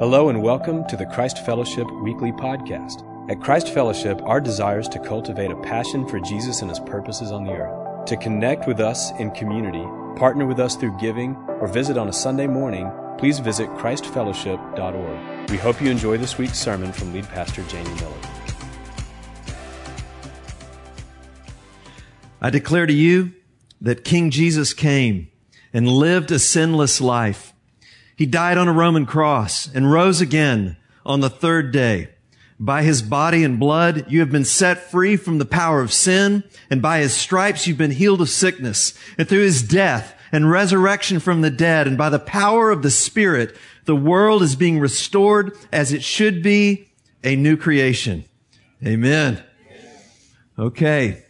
[0.00, 3.08] Hello and welcome to the Christ Fellowship Weekly Podcast.
[3.30, 7.30] At Christ Fellowship, our desire is to cultivate a passion for Jesus and his purposes
[7.30, 8.06] on the earth.
[8.06, 9.84] To connect with us in community,
[10.18, 15.50] partner with us through giving, or visit on a Sunday morning, please visit ChristFellowship.org.
[15.50, 18.18] We hope you enjoy this week's sermon from lead pastor Jamie Miller.
[22.42, 23.32] I declare to you
[23.80, 25.28] that King Jesus came
[25.72, 27.53] and lived a sinless life
[28.16, 32.10] he died on a Roman cross and rose again on the third day.
[32.58, 36.44] By his body and blood, you have been set free from the power of sin,
[36.70, 38.94] and by his stripes, you've been healed of sickness.
[39.18, 42.90] And through his death and resurrection from the dead, and by the power of the
[42.90, 43.56] Spirit,
[43.86, 46.88] the world is being restored as it should be
[47.24, 48.24] a new creation.
[48.86, 49.42] Amen.
[50.58, 51.24] Okay.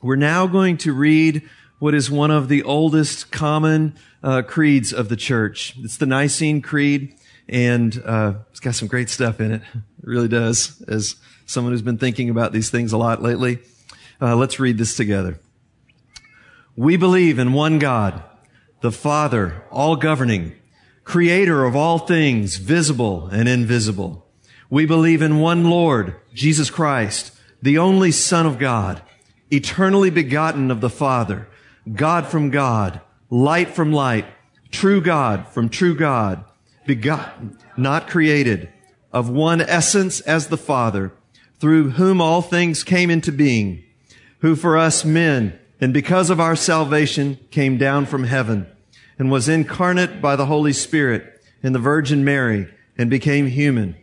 [0.00, 1.42] We're now going to read
[1.78, 3.94] what is one of the oldest common
[4.24, 5.76] uh, creeds of the church.
[5.80, 7.14] It's the Nicene Creed,
[7.46, 9.62] and uh, it's got some great stuff in it.
[9.74, 10.82] It really does.
[10.88, 13.58] As someone who's been thinking about these things a lot lately,
[14.22, 15.38] uh, let's read this together.
[16.74, 18.22] We believe in one God,
[18.80, 20.54] the Father, all governing,
[21.04, 24.26] creator of all things, visible and invisible.
[24.70, 29.02] We believe in one Lord, Jesus Christ, the only Son of God,
[29.50, 31.46] eternally begotten of the Father,
[31.94, 33.02] God from God,
[33.34, 34.24] light from light,
[34.70, 36.44] true God from true God,
[36.86, 38.68] begotten, not created,
[39.12, 41.12] of one essence as the Father,
[41.58, 43.82] through whom all things came into being,
[44.38, 48.68] who for us men, and because of our salvation, came down from heaven,
[49.18, 53.96] and was incarnate by the Holy Spirit in the Virgin Mary, and became human.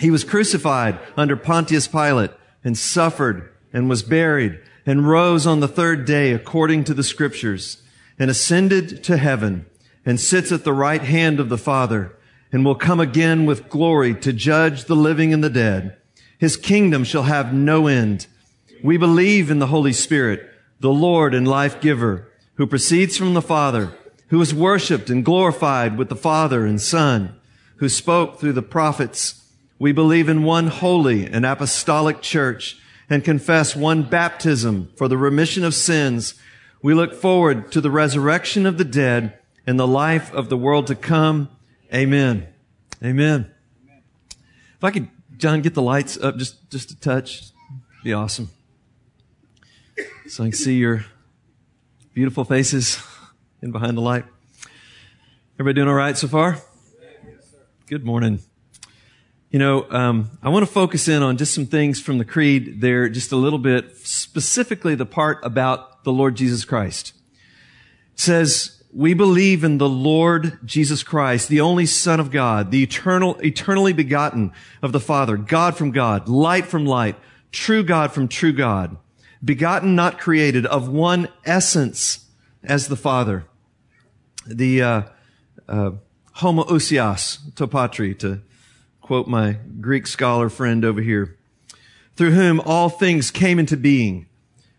[0.00, 2.32] He was crucified under Pontius Pilate,
[2.64, 7.80] and suffered, and was buried, and rose on the third day according to the scriptures
[8.18, 9.66] and ascended to heaven
[10.04, 12.16] and sits at the right hand of the Father
[12.52, 15.96] and will come again with glory to judge the living and the dead.
[16.38, 18.26] His kingdom shall have no end.
[18.82, 20.48] We believe in the Holy Spirit,
[20.80, 23.92] the Lord and life giver, who proceeds from the Father,
[24.28, 27.34] who is worshiped and glorified with the Father and Son,
[27.76, 29.44] who spoke through the prophets.
[29.78, 35.64] We believe in one holy and apostolic church and confess one baptism for the remission
[35.64, 36.34] of sins
[36.82, 40.86] we look forward to the resurrection of the dead and the life of the world
[40.88, 41.48] to come.
[41.92, 42.46] Amen.
[43.02, 43.50] Amen.
[44.76, 47.50] If I could, John, get the lights up just, just a touch,
[48.04, 48.50] be awesome.
[50.28, 51.06] So I can see your
[52.14, 53.02] beautiful faces
[53.62, 54.24] in behind the light.
[55.54, 56.58] Everybody doing all right so far?
[57.86, 58.40] Good morning.
[59.56, 62.82] You know, um, I want to focus in on just some things from the creed
[62.82, 67.14] there, just a little bit, specifically the part about the Lord Jesus Christ.
[68.12, 72.82] It says, we believe in the Lord Jesus Christ, the only Son of God, the
[72.82, 74.52] eternal, eternally begotten
[74.82, 77.16] of the Father, God from God, light from light,
[77.50, 78.98] true God from true God,
[79.42, 82.26] begotten, not created, of one essence
[82.62, 83.46] as the Father.
[84.46, 85.02] The, uh,
[85.66, 85.90] uh,
[86.40, 88.42] homoousios to Patri, to
[89.06, 91.36] quote my Greek scholar friend over here,
[92.16, 94.26] through whom all things came into being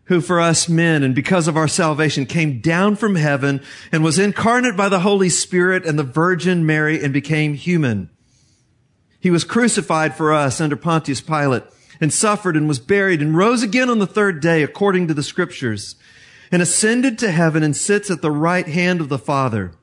[0.07, 3.61] who for us men and because of our salvation came down from heaven
[3.91, 8.09] and was incarnate by the Holy Spirit and the Virgin Mary and became human.
[9.19, 11.63] He was crucified for us under Pontius Pilate
[11.99, 15.23] and suffered and was buried and rose again on the third day according to the
[15.23, 15.95] scriptures
[16.51, 19.73] and ascended to heaven and sits at the right hand of the Father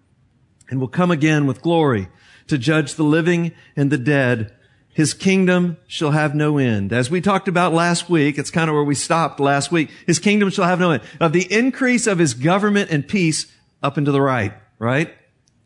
[0.71, 2.09] and will come again with glory
[2.49, 4.53] to judge the living and the dead
[4.95, 6.93] his kingdom shall have no end.
[6.93, 9.91] As we talked about last week, it's kind of where we stopped last week.
[10.07, 11.03] His kingdom shall have no end.
[11.21, 15.13] Of the increase of his government and peace up and to the right, right?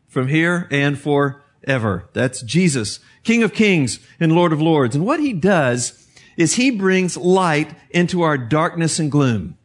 [0.07, 2.09] From here and forever.
[2.13, 4.95] That's Jesus, King of kings and Lord of lords.
[4.95, 9.57] And what he does is he brings light into our darkness and gloom.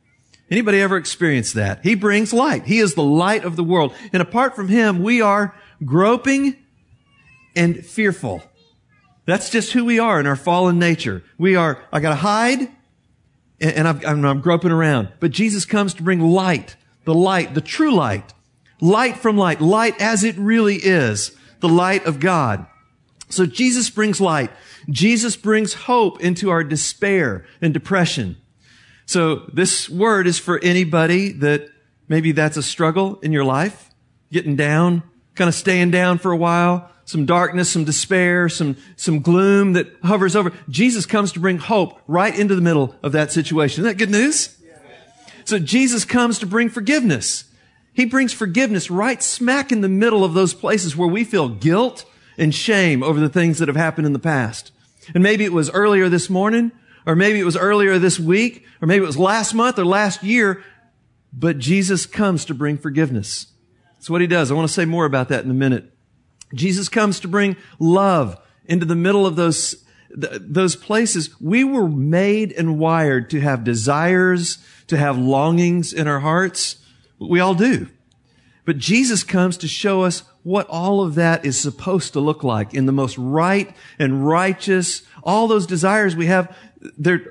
[0.50, 1.82] Anybody ever experienced that?
[1.82, 2.66] He brings light.
[2.66, 3.94] He is the light of the world.
[4.12, 5.54] And apart from him, we are
[5.86, 6.56] groping
[7.56, 8.42] and fearful.
[9.26, 11.22] That's just who we are in our fallen nature.
[11.38, 12.68] We are, I gotta hide,
[13.60, 15.08] and, I'm, I'm groping around.
[15.20, 18.34] But Jesus comes to bring light, the light, the true light,
[18.80, 22.66] light from light, light as it really is, the light of God.
[23.30, 24.50] So Jesus brings light.
[24.90, 28.36] Jesus brings hope into our despair and depression.
[29.06, 31.70] So this word is for anybody that
[32.08, 33.90] maybe that's a struggle in your life,
[34.30, 35.02] getting down,
[35.34, 39.88] kind of staying down for a while, some darkness, some despair, some, some gloom that
[40.02, 40.52] hovers over.
[40.68, 43.82] Jesus comes to bring hope right into the middle of that situation.
[43.82, 44.56] Isn't that good news?
[45.44, 47.44] So Jesus comes to bring forgiveness.
[47.92, 52.04] He brings forgiveness right smack in the middle of those places where we feel guilt
[52.38, 54.72] and shame over the things that have happened in the past.
[55.14, 56.72] And maybe it was earlier this morning,
[57.06, 60.22] or maybe it was earlier this week, or maybe it was last month or last
[60.22, 60.64] year,
[61.32, 63.48] but Jesus comes to bring forgiveness.
[63.96, 64.50] That's what he does.
[64.50, 65.92] I want to say more about that in a minute.
[66.54, 69.84] Jesus comes to bring love into the middle of those
[70.16, 76.20] those places, we were made and wired to have desires, to have longings in our
[76.20, 76.76] hearts.
[77.18, 77.88] We all do.
[78.64, 82.74] But Jesus comes to show us what all of that is supposed to look like
[82.74, 85.02] in the most right and righteous.
[85.24, 86.54] All those desires we have,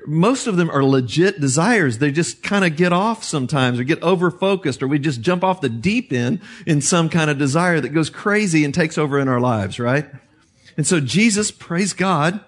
[0.06, 1.98] most of them are legit desires.
[1.98, 5.44] They just kind of get off sometimes or get over focused or we just jump
[5.44, 9.20] off the deep end in some kind of desire that goes crazy and takes over
[9.20, 10.06] in our lives, right?
[10.76, 12.40] And so Jesus, praise God,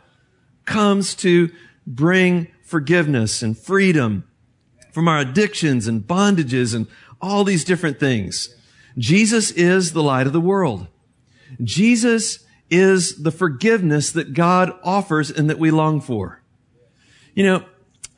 [0.65, 1.49] comes to
[1.87, 4.29] bring forgiveness and freedom
[4.91, 6.89] from our addictions and bondages and
[7.21, 8.53] all these different things.
[8.99, 10.87] Jesus is the light of the world.
[11.63, 12.41] Jesus
[12.71, 16.43] is the forgiveness that God offers and that we long for.
[17.35, 17.65] You know,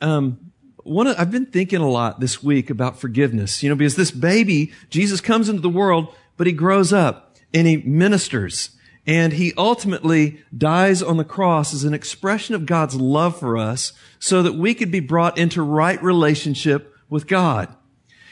[0.01, 0.51] um,
[0.83, 4.11] one of, I've been thinking a lot this week about forgiveness, you know, because this
[4.11, 8.71] baby, Jesus comes into the world, but he grows up and he ministers
[9.05, 13.93] and he ultimately dies on the cross as an expression of God's love for us
[14.19, 17.75] so that we could be brought into right relationship with God.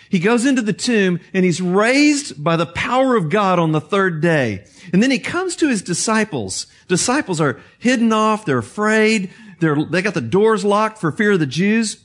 [0.09, 3.81] He goes into the tomb and he's raised by the power of God on the
[3.81, 4.65] third day.
[4.93, 6.67] And then he comes to his disciples.
[6.87, 8.45] Disciples are hidden off.
[8.45, 9.31] They're afraid.
[9.59, 12.03] They're, they got the doors locked for fear of the Jews.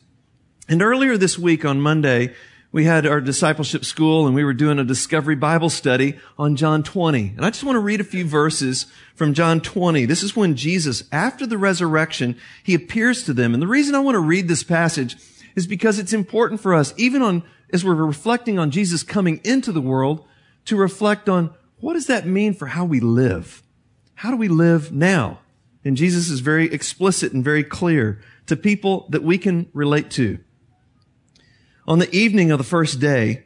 [0.69, 2.34] And earlier this week on Monday,
[2.72, 6.82] we had our discipleship school and we were doing a discovery Bible study on John
[6.82, 7.34] 20.
[7.37, 10.06] And I just want to read a few verses from John 20.
[10.06, 13.52] This is when Jesus, after the resurrection, he appears to them.
[13.52, 15.16] And the reason I want to read this passage
[15.54, 17.43] is because it's important for us, even on,
[17.73, 20.25] as we're reflecting on Jesus coming into the world,
[20.67, 23.63] to reflect on what does that mean for how we live?
[24.15, 25.41] How do we live now?
[25.85, 30.39] And Jesus is very explicit and very clear to people that we can relate to.
[31.89, 33.45] On the evening of the first day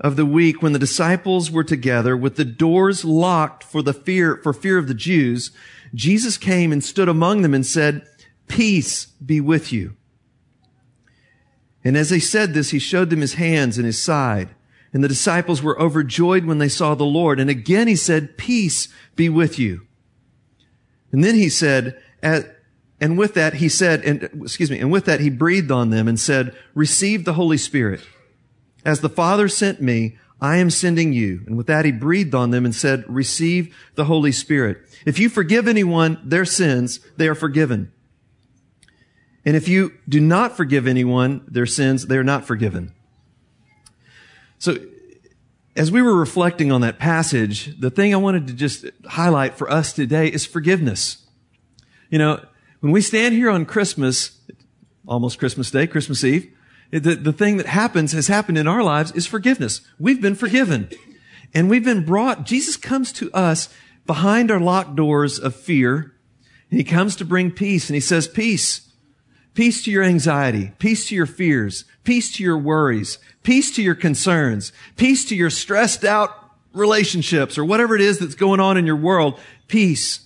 [0.00, 4.40] of the week, when the disciples were together with the doors locked for the fear,
[4.42, 5.52] for fear of the Jews,
[5.94, 8.04] Jesus came and stood among them and said,
[8.48, 9.94] peace be with you.
[11.88, 14.50] And as he said this, he showed them his hands and his side.
[14.92, 17.40] And the disciples were overjoyed when they saw the Lord.
[17.40, 19.86] And again he said, peace be with you.
[21.12, 25.20] And then he said, and with that, he said, and, excuse me, and with that,
[25.20, 28.06] he breathed on them and said, receive the Holy Spirit.
[28.84, 31.42] As the Father sent me, I am sending you.
[31.46, 34.76] And with that, he breathed on them and said, receive the Holy Spirit.
[35.06, 37.92] If you forgive anyone their sins, they are forgiven.
[39.44, 42.92] And if you do not forgive anyone their sins, they are not forgiven.
[44.58, 44.76] So,
[45.76, 49.70] as we were reflecting on that passage, the thing I wanted to just highlight for
[49.70, 51.24] us today is forgiveness.
[52.10, 52.44] You know,
[52.80, 54.40] when we stand here on Christmas,
[55.06, 56.52] almost Christmas Day, Christmas Eve,
[56.90, 59.82] the, the thing that happens, has happened in our lives is forgiveness.
[59.98, 60.90] We've been forgiven.
[61.54, 63.68] And we've been brought, Jesus comes to us
[64.06, 66.14] behind our locked doors of fear.
[66.70, 67.88] And he comes to bring peace.
[67.88, 68.87] And he says, peace.
[69.58, 70.70] Peace to your anxiety.
[70.78, 71.84] Peace to your fears.
[72.04, 73.18] Peace to your worries.
[73.42, 74.72] Peace to your concerns.
[74.94, 76.30] Peace to your stressed out
[76.72, 79.36] relationships or whatever it is that's going on in your world.
[79.66, 80.20] Peace.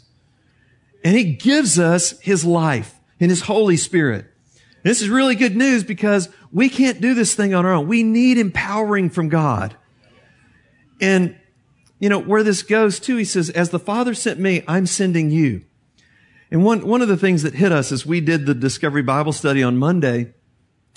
[1.02, 4.26] And he gives us his life and his Holy Spirit.
[4.82, 7.88] this is really good news because we can't do this thing on our own.
[7.88, 9.74] We need empowering from God.
[11.00, 11.38] And,
[11.98, 15.30] you know, where this goes to, he says, as the Father sent me, I'm sending
[15.30, 15.62] you.
[16.52, 19.32] And one, one of the things that hit us as we did the Discovery Bible
[19.32, 20.34] study on Monday,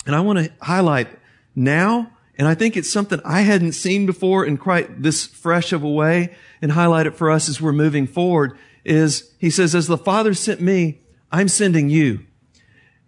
[0.04, 1.08] and I want to highlight
[1.54, 5.82] now, and I think it's something I hadn't seen before in quite this fresh of
[5.82, 9.86] a way, and highlight it for us as we're moving forward, is he says, as
[9.86, 11.00] the Father sent me,
[11.32, 12.26] I'm sending you.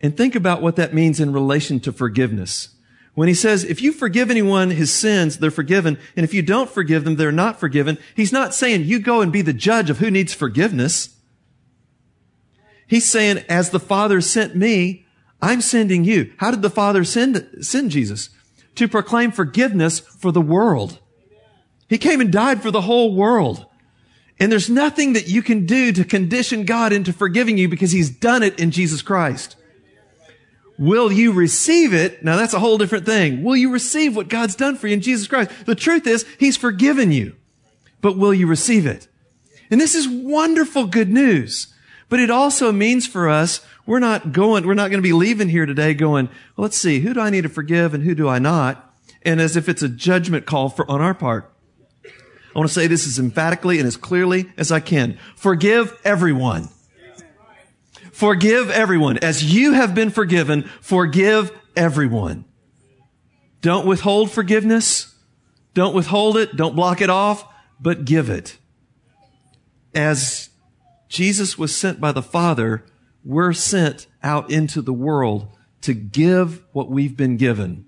[0.00, 2.71] And think about what that means in relation to forgiveness.
[3.12, 5.99] When he says, if you forgive anyone his sins, they're forgiven.
[6.17, 7.99] And if you don't forgive them, they're not forgiven.
[8.17, 11.14] He's not saying you go and be the judge of who needs forgiveness.
[12.88, 15.07] He's saying, as the Father sent me,
[15.40, 16.33] I'm sending you.
[16.38, 18.30] How did the Father send, send Jesus?
[18.75, 20.99] To proclaim forgiveness for the world.
[21.88, 23.66] He came and died for the whole world.
[24.40, 28.11] And there's nothing that you can do to condition God into forgiving you because he's
[28.11, 29.57] done it in Jesus Christ.
[30.78, 32.23] Will you receive it?
[32.23, 33.42] Now that's a whole different thing.
[33.42, 35.50] Will you receive what God's done for you in Jesus Christ?
[35.66, 37.35] The truth is, he's forgiven you.
[38.00, 39.09] But will you receive it?
[39.71, 41.75] And this is wonderful good news.
[42.09, 45.49] But it also means for us, we're not going, we're not going to be leaving
[45.49, 48.29] here today going, well, let's see, who do I need to forgive and who do
[48.29, 48.95] I not?
[49.23, 51.53] And as if it's a judgment call for, on our part.
[52.05, 55.19] I want to say this as emphatically and as clearly as I can.
[55.37, 56.71] Forgive everyone.
[58.11, 59.19] Forgive everyone.
[59.19, 62.47] As you have been forgiven, forgive everyone.
[63.61, 65.15] Don't withhold forgiveness.
[65.75, 66.57] Don't withhold it.
[66.57, 67.45] Don't block it off,
[67.81, 68.59] but give it.
[69.95, 70.50] As
[71.09, 72.85] Jesus was sent by the Father,
[73.25, 75.49] we're sent out into the world
[75.83, 77.85] to give what we've been given.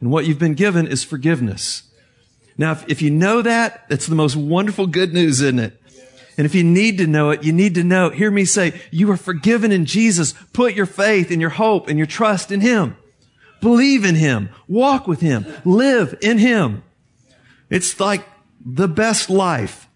[0.00, 1.84] And what you've been given is forgiveness.
[2.56, 5.80] Now, if, if you know that, it's the most wonderful good news, isn't it?
[6.36, 9.10] And if you need to know it, you need to know, hear me say, you
[9.10, 10.32] are forgiven in Jesus.
[10.54, 12.96] Put your faith and your hope and your trust in Him.
[13.60, 14.48] Believe in Him.
[14.66, 15.44] Walk with Him.
[15.66, 16.82] Live in Him.
[17.68, 18.26] It's like
[18.64, 19.86] the best life.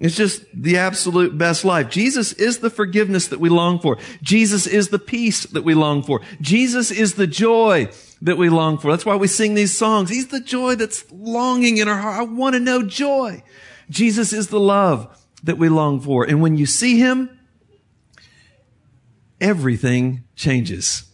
[0.00, 1.90] It's just the absolute best life.
[1.90, 3.98] Jesus is the forgiveness that we long for.
[4.22, 6.22] Jesus is the peace that we long for.
[6.40, 7.90] Jesus is the joy
[8.22, 8.90] that we long for.
[8.90, 10.08] That's why we sing these songs.
[10.08, 12.18] He's the joy that's longing in our heart.
[12.18, 13.42] I want to know joy.
[13.90, 16.24] Jesus is the love that we long for.
[16.24, 17.38] And when you see him,
[19.38, 21.04] everything changes.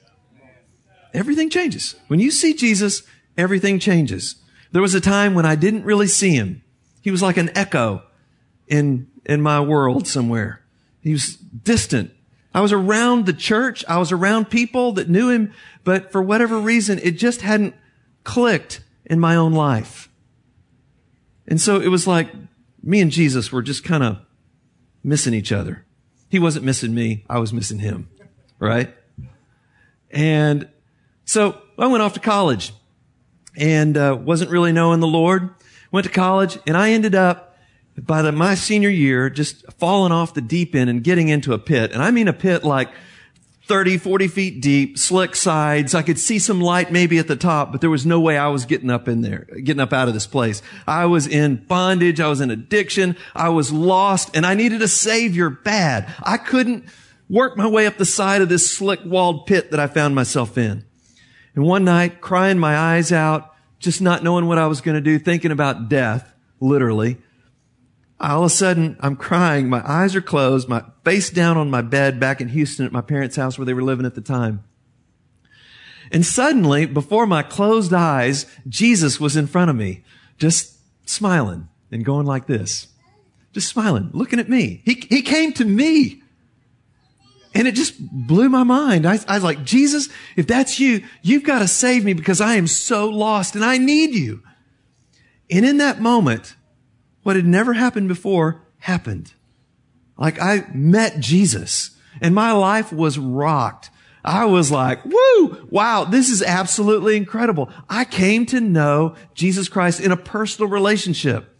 [1.12, 1.96] Everything changes.
[2.06, 3.02] When you see Jesus,
[3.36, 4.36] everything changes.
[4.70, 6.62] There was a time when I didn't really see him.
[7.02, 8.04] He was like an echo
[8.68, 10.62] in, in my world somewhere.
[11.00, 12.12] He was distant.
[12.54, 13.84] I was around the church.
[13.86, 15.52] I was around people that knew him,
[15.84, 17.74] but for whatever reason, it just hadn't
[18.24, 20.08] clicked in my own life.
[21.46, 22.28] And so it was like
[22.82, 24.18] me and Jesus were just kind of
[25.04, 25.84] missing each other.
[26.28, 27.24] He wasn't missing me.
[27.28, 28.08] I was missing him.
[28.58, 28.94] Right?
[30.10, 30.68] And
[31.24, 32.72] so I went off to college
[33.56, 35.50] and uh, wasn't really knowing the Lord.
[35.92, 37.55] Went to college and I ended up
[37.98, 41.58] by the, my senior year, just falling off the deep end and getting into a
[41.58, 41.92] pit.
[41.92, 42.90] And I mean a pit like
[43.66, 45.94] 30, 40 feet deep, slick sides.
[45.94, 48.48] I could see some light maybe at the top, but there was no way I
[48.48, 50.62] was getting up in there, getting up out of this place.
[50.86, 52.20] I was in bondage.
[52.20, 53.16] I was in addiction.
[53.34, 56.12] I was lost and I needed a savior bad.
[56.22, 56.84] I couldn't
[57.28, 60.56] work my way up the side of this slick walled pit that I found myself
[60.56, 60.84] in.
[61.56, 65.00] And one night, crying my eyes out, just not knowing what I was going to
[65.00, 67.18] do, thinking about death, literally,
[68.18, 69.68] all of a sudden I'm crying.
[69.68, 73.00] My eyes are closed, my face down on my bed back in Houston at my
[73.00, 74.64] parents' house where they were living at the time.
[76.12, 80.04] And suddenly, before my closed eyes, Jesus was in front of me,
[80.38, 80.76] just
[81.08, 82.88] smiling and going like this.
[83.52, 84.82] Just smiling, looking at me.
[84.84, 86.22] He, he came to me.
[87.54, 89.06] And it just blew my mind.
[89.06, 92.56] I, I was like, Jesus, if that's you, you've got to save me because I
[92.56, 94.42] am so lost and I need you.
[95.50, 96.54] And in that moment,
[97.26, 99.32] what had never happened before happened.
[100.16, 101.90] Like I met Jesus
[102.20, 103.90] and my life was rocked.
[104.24, 107.68] I was like, woo, wow, this is absolutely incredible.
[107.88, 111.52] I came to know Jesus Christ in a personal relationship.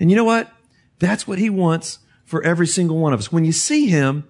[0.00, 0.52] And you know what?
[0.98, 3.30] That's what he wants for every single one of us.
[3.30, 4.26] When you see him,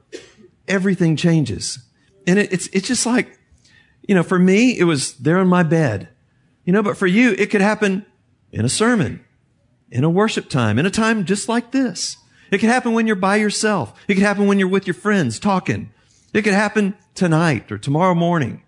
[0.68, 1.78] everything changes.
[2.26, 3.38] And it, it's, it's just like,
[4.06, 6.10] you know, for me, it was there on my bed.
[6.66, 8.04] You know, but for you, it could happen
[8.52, 9.24] in a sermon
[9.94, 12.16] in a worship time, in a time just like this.
[12.50, 13.98] It could happen when you're by yourself.
[14.08, 15.92] It could happen when you're with your friends talking.
[16.34, 18.62] It could happen tonight or tomorrow morning.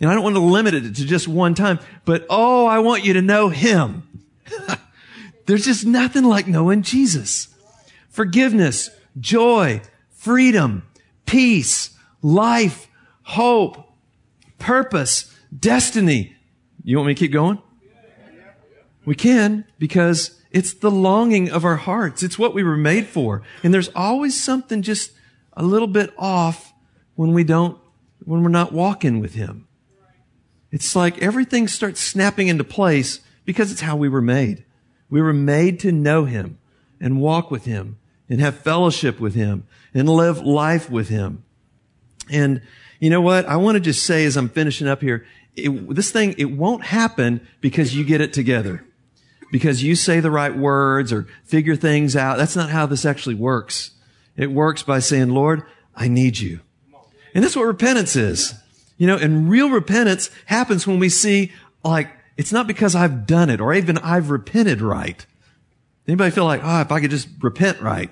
[0.00, 3.04] And I don't want to limit it to just one time, but oh, I want
[3.04, 4.02] you to know Him.
[5.46, 7.48] There's just nothing like knowing Jesus.
[8.08, 10.82] Forgiveness, joy, freedom,
[11.24, 12.88] peace, life,
[13.22, 13.92] hope,
[14.58, 16.34] purpose, destiny.
[16.82, 17.62] You want me to keep going?
[19.04, 22.22] We can because it's the longing of our hearts.
[22.22, 23.42] It's what we were made for.
[23.62, 25.12] And there's always something just
[25.52, 26.72] a little bit off
[27.16, 27.78] when we don't,
[28.24, 29.66] when we're not walking with Him.
[30.70, 34.64] It's like everything starts snapping into place because it's how we were made.
[35.10, 36.58] We were made to know Him
[37.00, 41.44] and walk with Him and have fellowship with Him and live life with Him.
[42.30, 42.62] And
[43.00, 43.46] you know what?
[43.46, 45.26] I want to just say as I'm finishing up here,
[45.56, 48.84] it, this thing, it won't happen because you get it together
[49.50, 52.38] because you say the right words or figure things out.
[52.38, 53.92] That's not how this actually works.
[54.36, 55.62] It works by saying, Lord,
[55.94, 56.60] I need you.
[57.34, 58.54] And that's what repentance is.
[58.96, 61.52] You know, and real repentance happens when we see,
[61.84, 65.24] like, it's not because I've done it or even I've repented right.
[66.06, 68.10] Anybody feel like, oh, if I could just repent right?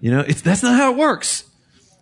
[0.00, 1.44] You know, it's, that's not how it works.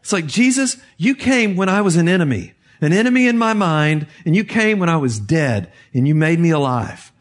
[0.00, 4.06] It's like, Jesus, you came when I was an enemy, an enemy in my mind,
[4.24, 7.12] and you came when I was dead, and you made me alive.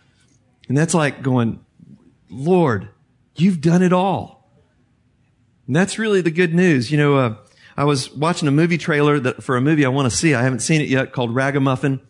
[0.68, 1.64] And that's like going,
[2.30, 2.90] Lord,
[3.36, 4.50] you've done it all.
[5.66, 6.92] And that's really the good news.
[6.92, 7.36] You know, uh,
[7.76, 10.34] I was watching a movie trailer that for a movie I want to see.
[10.34, 12.02] I haven't seen it yet called Ragamuffin.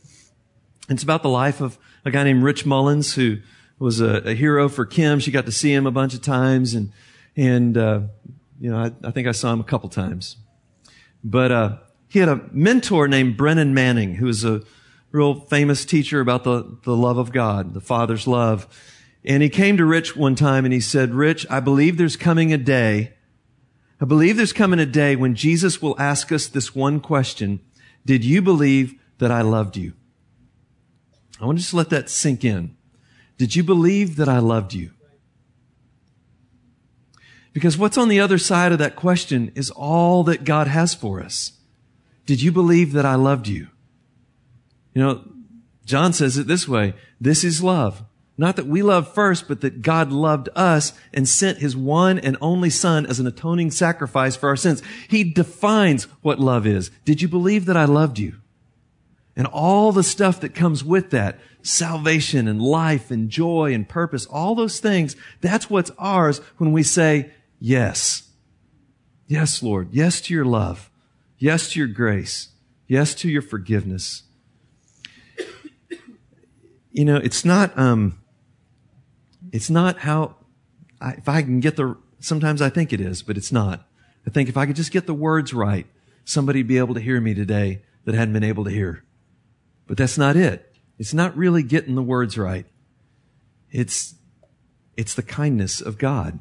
[0.89, 3.37] It's about the life of a guy named Rich Mullins who
[3.79, 5.19] was a, a, hero for Kim.
[5.19, 6.91] She got to see him a bunch of times, and
[7.35, 8.01] and uh,
[8.59, 10.37] you know, I, I, think I saw him a couple times.
[11.23, 14.61] But uh, he had a mentor named Brennan Manning, who was a
[15.11, 18.67] real famous teacher about the the love of God, the Father's love.
[19.25, 22.53] And he came to Rich one time and he said, "Rich, I believe there's coming
[22.53, 23.13] a day."
[23.99, 27.61] I believe there's coming a day when Jesus will ask us this one question.
[28.05, 29.93] Did you believe that I loved you?
[31.41, 32.75] I want to just let that sink in.
[33.37, 34.91] Did you believe that I loved you?
[37.53, 41.19] Because what's on the other side of that question is all that God has for
[41.19, 41.53] us.
[42.27, 43.69] Did you believe that I loved you?
[44.97, 45.21] You know,
[45.85, 46.95] John says it this way.
[47.21, 48.03] This is love.
[48.35, 52.35] Not that we loved first, but that God loved us and sent his one and
[52.41, 54.81] only son as an atoning sacrifice for our sins.
[55.07, 56.89] He defines what love is.
[57.05, 58.37] Did you believe that I loved you?
[59.35, 64.25] And all the stuff that comes with that, salvation and life and joy and purpose,
[64.25, 68.23] all those things, that's what's ours when we say yes.
[69.27, 69.89] Yes, Lord.
[69.91, 70.89] Yes to your love.
[71.37, 72.47] Yes to your grace.
[72.87, 74.23] Yes to your forgiveness.
[76.97, 78.19] You know, it's not, um,
[79.51, 80.35] it's not how,
[80.99, 83.87] I, if I can get the, sometimes I think it is, but it's not.
[84.25, 85.85] I think if I could just get the words right,
[86.25, 89.03] somebody'd be able to hear me today that hadn't been able to hear.
[89.85, 90.73] But that's not it.
[90.97, 92.65] It's not really getting the words right.
[93.69, 94.15] It's,
[94.97, 96.39] it's the kindness of God.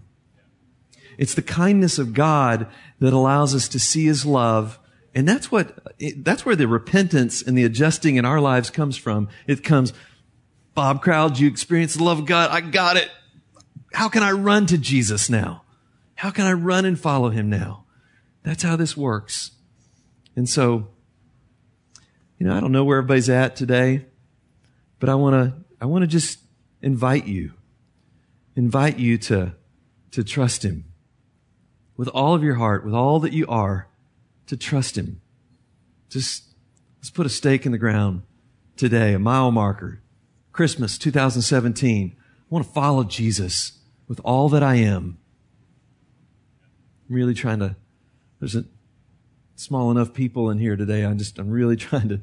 [1.19, 2.67] It's the kindness of God
[2.99, 4.79] that allows us to see His love.
[5.15, 5.79] And that's what,
[6.17, 9.29] that's where the repentance and the adjusting in our lives comes from.
[9.47, 9.93] It comes,
[10.77, 12.51] Bob Crowd, you experience the love of God.
[12.51, 13.11] I got it.
[13.95, 15.63] How can I run to Jesus now?
[16.17, 17.87] How can I run and follow Him now?
[18.43, 19.53] That's how this works.
[20.37, 20.89] And so,
[22.39, 24.05] you know, I don't know where everybody's at today,
[25.01, 26.41] but I want to, I want to just
[26.83, 27.55] invite you,
[28.55, 29.55] invite you to,
[30.11, 30.85] to trust Him
[31.97, 33.89] with all of your heart, with all that you are,
[34.47, 35.23] to trust Him.
[36.11, 36.45] Just,
[36.99, 38.25] let's put a stake in the ground
[38.77, 40.03] today, a mile marker.
[40.57, 42.17] Christmas 2017.
[42.19, 43.73] I want to follow Jesus
[44.09, 45.19] with all that I am.
[47.07, 47.77] I'm really trying to,
[48.41, 48.65] there's a,
[49.55, 51.05] small enough people in here today.
[51.05, 52.21] I'm just, I'm really trying to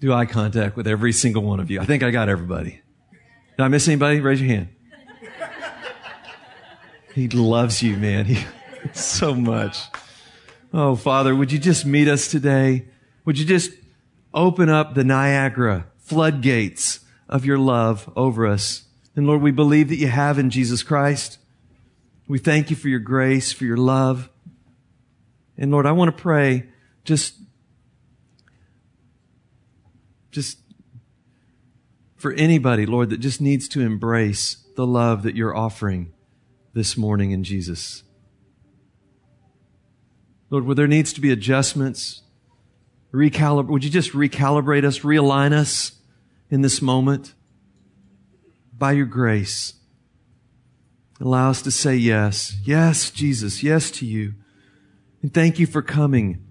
[0.00, 1.80] do eye contact with every single one of you.
[1.80, 2.80] I think I got everybody.
[3.56, 4.18] Did I miss anybody?
[4.18, 4.68] Raise your hand.
[7.14, 8.24] He loves you, man.
[8.34, 8.44] He,
[8.92, 9.78] so much.
[10.72, 12.86] Oh, Father, would you just meet us today?
[13.24, 13.70] Would you just
[14.34, 18.84] open up the Niagara floodgates of your love over us?
[19.16, 21.38] And Lord, we believe that you have in Jesus Christ.
[22.26, 24.28] We thank you for your grace, for your love.
[25.56, 26.66] And Lord, I want to pray
[27.04, 27.34] just,
[30.30, 30.58] just
[32.16, 36.12] for anybody, Lord, that just needs to embrace the love that you're offering
[36.72, 38.02] this morning in Jesus.
[40.50, 42.22] Lord, where there needs to be adjustments,
[43.14, 45.92] recalibrate, would you just recalibrate us, realign us
[46.50, 47.34] in this moment
[48.76, 49.74] by your grace?
[51.20, 52.56] Allow us to say yes.
[52.64, 53.62] Yes, Jesus.
[53.62, 54.34] Yes to you.
[55.22, 56.44] And thank you for coming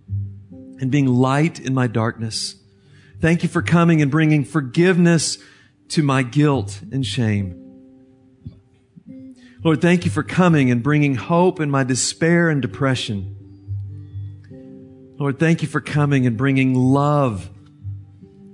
[0.80, 2.56] and being light in my darkness.
[3.20, 5.38] Thank you for coming and bringing forgiveness
[5.90, 7.60] to my guilt and shame.
[9.64, 13.43] Lord, thank you for coming and bringing hope in my despair and depression.
[15.18, 17.50] Lord, thank you for coming and bringing love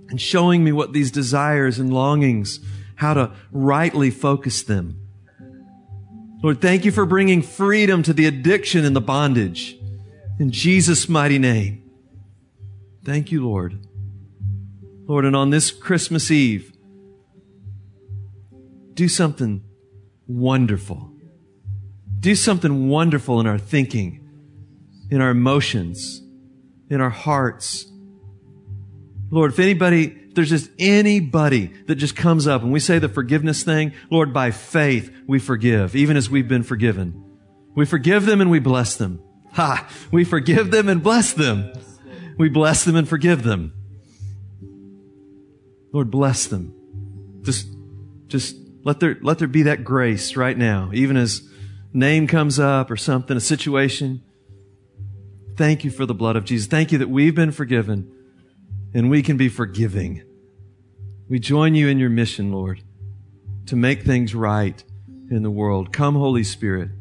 [0.10, 2.60] and showing me what these desires and longings,
[2.96, 5.00] how to rightly focus them.
[6.42, 9.78] Lord, thank you for bringing freedom to the addiction and the bondage.
[10.40, 11.84] In Jesus' mighty name.
[13.04, 13.86] Thank you, Lord.
[15.06, 16.72] Lord, and on this Christmas Eve,
[18.94, 19.64] do something
[20.28, 21.12] wonderful.
[22.20, 24.28] Do something wonderful in our thinking,
[25.10, 26.22] in our emotions,
[26.90, 27.86] in our hearts.
[29.32, 33.10] Lord, if anybody, if there's just anybody that just comes up and we say the
[33.10, 37.26] forgiveness thing, Lord, by faith we forgive, even as we've been forgiven.
[37.76, 39.22] We forgive them and we bless them.
[39.54, 39.90] Ha!
[40.12, 41.72] We forgive them and bless them.
[42.38, 43.74] We bless them and forgive them.
[45.92, 46.74] Lord, bless them.
[47.42, 47.68] Just,
[48.28, 51.48] just let there, let there be that grace right now, even as
[51.94, 54.24] name comes up or something, a situation.
[55.60, 56.68] Thank you for the blood of Jesus.
[56.68, 58.10] Thank you that we've been forgiven
[58.94, 60.24] and we can be forgiving.
[61.28, 62.82] We join you in your mission, Lord,
[63.66, 64.82] to make things right
[65.30, 65.92] in the world.
[65.92, 66.92] Come, Holy Spirit.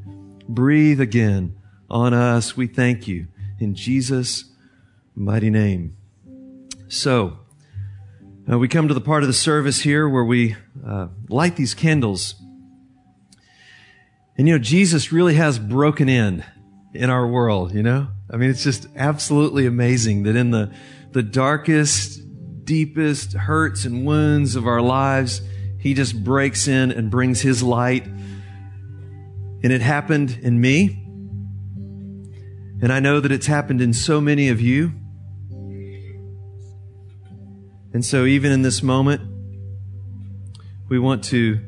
[0.48, 1.56] Breathe again
[1.88, 2.56] on us.
[2.56, 3.28] We thank you
[3.60, 4.46] in Jesus'
[5.14, 5.96] mighty name.
[6.88, 7.38] So,
[8.50, 11.74] Uh, we come to the part of the service here where we uh, light these
[11.74, 12.34] candles.
[14.36, 16.42] And you know, Jesus really has broken in
[16.92, 18.08] in our world, you know?
[18.30, 20.70] I mean, it's just absolutely amazing that in the,
[21.12, 22.20] the darkest,
[22.64, 25.40] deepest hurts and wounds of our lives,
[25.78, 28.06] He just breaks in and brings His light.
[28.06, 31.04] And it happened in me.
[32.80, 34.92] And I know that it's happened in so many of you.
[37.94, 39.22] And so, even in this moment,
[40.88, 41.60] we want to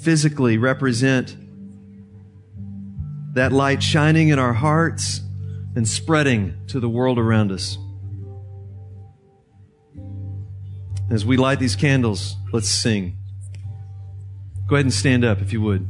[0.00, 1.36] physically represent
[3.34, 5.20] that light shining in our hearts
[5.76, 7.78] and spreading to the world around us.
[11.10, 13.16] As we light these candles, let's sing.
[14.66, 15.88] Go ahead and stand up if you would.